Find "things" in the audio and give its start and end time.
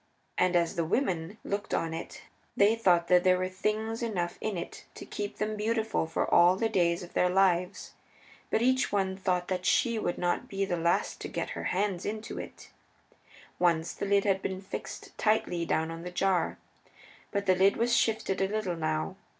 3.47-4.01